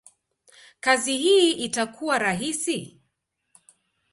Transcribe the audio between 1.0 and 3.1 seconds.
hii itakuwa rahisi?